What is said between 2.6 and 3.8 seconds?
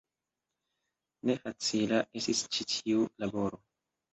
tiu laboro.